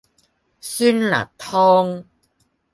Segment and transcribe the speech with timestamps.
[0.59, 2.03] 酸辣湯